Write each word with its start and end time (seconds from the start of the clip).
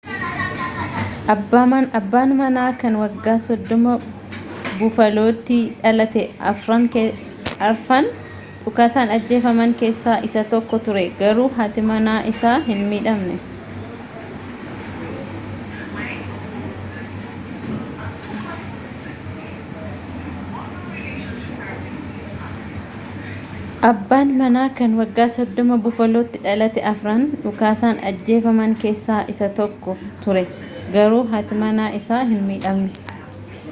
abbaan 2.05 2.31
manaa 2.41 2.71
kan 2.81 2.93
waggaa 3.03 3.35
30 3.43 4.79
bufaalootti 4.79 5.59
dhalate 5.83 6.23
afran 6.51 6.87
dhukaasaan 8.63 9.13
ajjeefaman 9.17 9.75
kessaa 9.83 10.17
isa 10.29 10.43
tokko 10.55 10.79
ture 10.87 11.05
garuu 11.23 11.49
haati 11.59 11.85
manaa 11.93 12.19
isaa 12.33 12.59
hin 12.71 12.81
midhamne 12.93 13.39